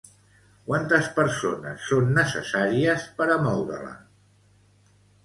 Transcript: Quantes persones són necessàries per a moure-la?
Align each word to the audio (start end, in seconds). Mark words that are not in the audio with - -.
Quantes 0.69 1.09
persones 1.19 1.83
són 1.89 2.09
necessàries 2.15 3.05
per 3.21 3.29
a 3.35 3.37
moure-la? 3.45 3.93